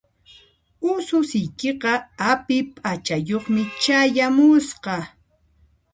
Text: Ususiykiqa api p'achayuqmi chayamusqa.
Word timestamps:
Ususiykiqa 0.91 1.93
api 2.31 2.57
p'achayuqmi 2.75 3.61
chayamusqa. 3.81 4.95